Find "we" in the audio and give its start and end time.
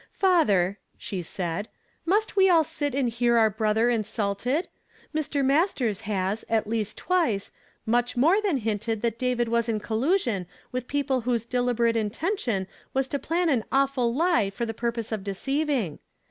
2.35-2.49